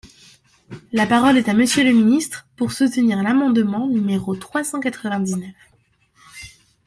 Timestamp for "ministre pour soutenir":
1.91-3.21